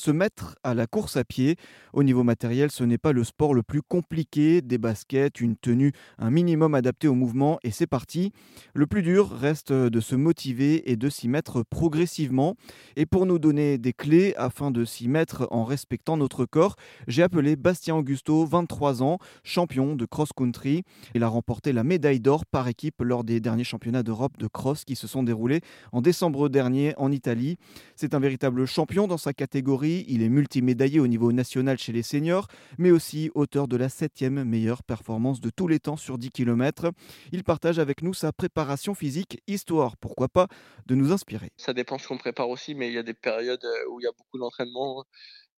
[0.00, 1.56] se mettre à la course à pied.
[1.92, 4.62] Au niveau matériel, ce n'est pas le sport le plus compliqué.
[4.62, 8.32] Des baskets, une tenue, un minimum adapté au mouvement et c'est parti.
[8.72, 12.56] Le plus dur reste de se motiver et de s'y mettre progressivement.
[12.96, 16.76] Et pour nous donner des clés afin de s'y mettre en respectant notre corps,
[17.06, 20.82] j'ai appelé Bastien Augusto, 23 ans, champion de cross-country.
[21.14, 24.86] Il a remporté la médaille d'or par équipe lors des derniers championnats d'Europe de cross
[24.86, 25.60] qui se sont déroulés
[25.92, 27.58] en décembre dernier en Italie.
[27.96, 29.89] C'est un véritable champion dans sa catégorie.
[30.08, 32.48] Il est multimédaillé au niveau national chez les seniors,
[32.78, 36.90] mais aussi auteur de la septième meilleure performance de tous les temps sur 10 km.
[37.32, 40.48] Il partage avec nous sa préparation physique, histoire, pourquoi pas,
[40.86, 41.50] de nous inspirer.
[41.56, 44.04] Ça dépend ce qu'on prépare aussi, mais il y a des périodes euh, où il
[44.04, 45.04] y a beaucoup d'entraînement.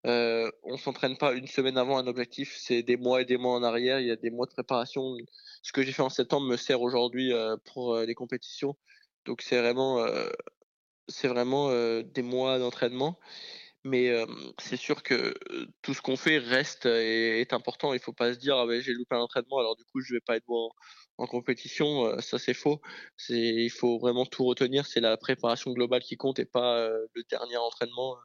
[0.04, 3.54] Euh, on s'entraîne pas une semaine avant un objectif, c'est des mois et des mois
[3.54, 4.01] en arrière.
[4.01, 5.16] Il y a des mois de préparation.
[5.62, 8.76] Ce que j'ai fait en septembre me sert aujourd'hui euh, pour euh, les compétitions.
[9.24, 10.04] Donc c'est vraiment,
[11.06, 11.70] c'est vraiment
[12.02, 13.20] des mois d'entraînement.
[13.84, 14.12] Mais
[14.59, 15.34] c'est sûr que
[15.82, 17.93] tout ce qu'on fait reste et est important.
[17.95, 20.15] Il faut pas se dire ah ben, j'ai loupé un entraînement alors du coup je
[20.15, 20.70] vais pas être bon
[21.18, 22.18] en, compétition.
[22.20, 22.80] ça c'est faux.
[23.16, 24.87] C'est il faut vraiment tout retenir.
[24.87, 28.16] C'est la préparation globale qui compte et pas le dernier entraînement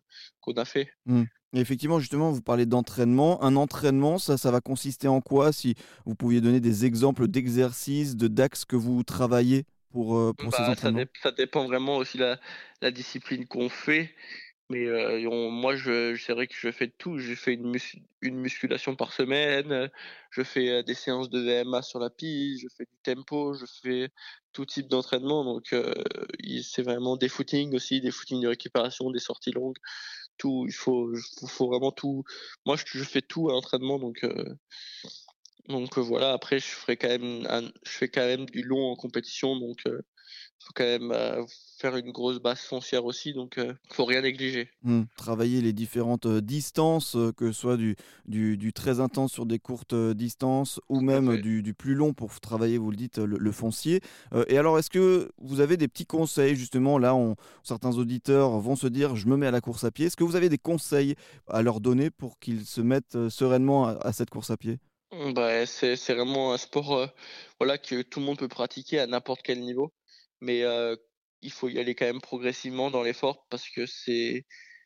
[0.42, 0.90] qu'on a fait.
[1.06, 1.24] Mmh.
[1.56, 3.44] effectivement, justement, vous parlez d'entraînement.
[3.44, 5.52] Un entraînement, ça, ça va consister en quoi?
[5.52, 10.54] Si vous pouviez donner des exemples d'exercices, de d'axes que vous travaillez pour, euh, pour
[10.54, 11.06] ces Bah, ça, entraînements?
[11.22, 12.40] ça dépend vraiment aussi la,
[12.82, 14.14] la discipline qu'on fait.
[14.70, 17.18] Mais euh, moi, je, c'est vrai que je fais tout.
[17.20, 19.90] J'ai fait une, mus- une musculation par semaine.
[20.30, 22.64] Je fais des séances de VMA sur la piste.
[22.64, 23.54] Je fais du tempo.
[23.54, 24.10] Je fais
[24.52, 25.46] tout type d'entraînement.
[25.46, 25.94] Donc, euh,
[26.64, 29.78] c'est vraiment des footings aussi, des footings de récupération, des sorties longues.
[30.38, 30.66] Tout.
[30.68, 32.24] Il faut, il faut vraiment tout.
[32.66, 34.00] Moi, je, je fais tout à l'entraînement.
[34.00, 34.56] Donc, euh,
[35.68, 36.34] donc euh, voilà.
[36.34, 39.58] Après, je ferai quand même, un- je fais quand même du long en compétition.
[39.60, 40.02] Donc euh,
[40.60, 41.44] faut quand même euh,
[41.80, 44.70] faire une grosse base foncière aussi, donc euh, faut rien négliger.
[44.84, 45.04] Mmh.
[45.16, 47.96] Travailler les différentes euh, distances, que ce soit du,
[48.26, 52.38] du, du très intense sur des courtes distances ou même du, du plus long pour
[52.42, 54.02] travailler, vous le dites, le, le foncier.
[54.48, 58.76] Et alors, est-ce que vous avez des petits conseils Justement, là, on- certains auditeurs vont
[58.76, 60.08] se dire, je me mets à la course à pied.
[60.08, 61.16] Est-ce que vous avez des conseils
[61.48, 64.80] à leur donner pour qu'ils se mettent sereinement à, à cette course à pied?
[65.12, 67.08] Bah, c'est vraiment un sport euh,
[67.60, 69.94] voilà que tout le monde peut pratiquer à n'importe quel niveau,
[70.42, 70.64] mais
[71.42, 74.46] il faut y aller quand même progressivement dans l'effort parce que c'est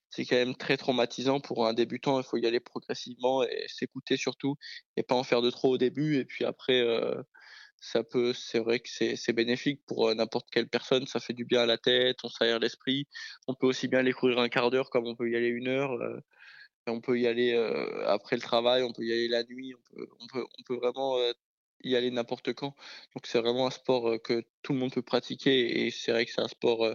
[0.10, 2.20] c'est quand même très traumatisant pour un débutant.
[2.20, 4.56] Il faut y aller progressivement et s'écouter surtout
[4.98, 6.84] et pas en faire de trop au début et puis après
[7.81, 11.08] ça peut c'est vrai que c'est bénéfique pour n'importe quelle personne.
[11.08, 13.08] Ça fait du bien à la tête, on s'aère l'esprit.
[13.48, 15.68] On peut aussi bien aller courir un quart d'heure comme on peut y aller une
[15.68, 15.92] heure.
[16.91, 19.96] On peut y aller euh, après le travail, on peut y aller la nuit, on
[19.96, 21.31] peut, on peut, on peut vraiment euh,
[21.84, 22.75] y aller n'importe quand.
[23.16, 26.25] Donc c'est vraiment un sport euh, que tout le monde peut pratiquer et c'est vrai
[26.25, 26.85] que c'est un sport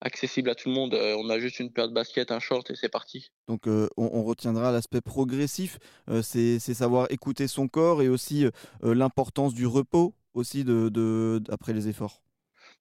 [0.00, 0.94] accessible à tout le monde.
[0.94, 3.30] On a juste une paire de baskets, un short et c'est parti.
[3.48, 5.78] Donc, euh, on, on retiendra l'aspect progressif,
[6.08, 8.50] euh, c'est savoir écouter son corps et aussi euh,
[8.94, 12.22] l'importance du repos aussi de, de- après les efforts.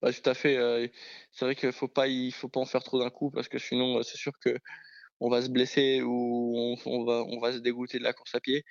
[0.02, 0.92] Bah, tout à fait.
[1.32, 3.58] c'est vrai qu'il faut pas, il faut pas en faire trop d'un coup parce que
[3.58, 4.58] sinon c'est sûr que
[5.20, 8.36] on va se blesser ou on, on va, on va se dégoûter de la course
[8.36, 8.64] à pied.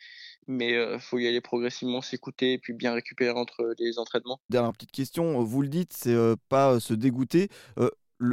[0.47, 4.41] Mais euh, faut y aller progressivement, s'écouter et puis bien récupérer entre les entraînements.
[4.49, 7.49] Dernière petite question, vous le dites, c'est euh, pas euh, se dégoûter.
[7.79, 7.91] Euh,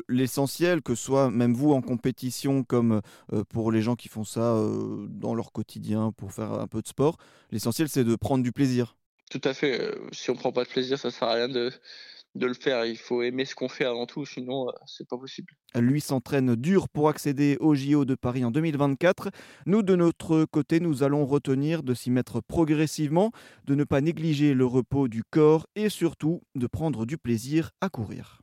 [0.07, 3.01] L'essentiel, que ce soit même vous en compétition comme
[3.33, 6.81] euh, pour les gens qui font ça euh, dans leur quotidien pour faire un peu
[6.81, 7.17] de sport,
[7.51, 8.95] l'essentiel c'est de prendre du plaisir.
[9.29, 9.81] Tout à fait.
[9.81, 11.69] euh, si on prend pas de plaisir, ça sert à rien de,
[12.35, 12.85] de le faire.
[12.85, 15.53] Il faut aimer ce qu'on fait avant tout, sinon euh, c'est pas possible.
[15.75, 19.29] Lui s'entraîne dur pour accéder au JO de Paris en 2024.
[19.65, 23.31] Nous, de notre côté, nous allons retenir de s'y mettre progressivement,
[23.65, 27.89] de ne pas négliger le repos du corps et surtout de prendre du plaisir à
[27.89, 28.42] courir.